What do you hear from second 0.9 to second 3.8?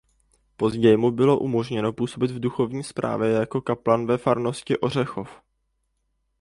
mu bylo umožněno působit v duchovní správě jako